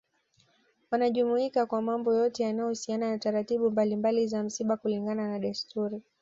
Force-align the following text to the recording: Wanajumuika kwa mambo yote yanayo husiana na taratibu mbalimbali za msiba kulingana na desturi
Wanajumuika 0.91 1.65
kwa 1.65 1.81
mambo 1.81 2.13
yote 2.13 2.43
yanayo 2.43 2.69
husiana 2.69 3.09
na 3.11 3.17
taratibu 3.17 3.71
mbalimbali 3.71 4.27
za 4.27 4.43
msiba 4.43 4.77
kulingana 4.77 5.27
na 5.27 5.39
desturi 5.39 6.01